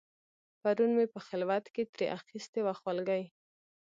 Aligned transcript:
پرون 0.61 0.91
مې 0.97 1.05
په 1.13 1.19
خلوت 1.27 1.65
کې 1.73 1.83
ترې 1.93 2.05
اخیستې 2.17 2.59
وه 2.65 2.73
خولګۍ 2.79 3.23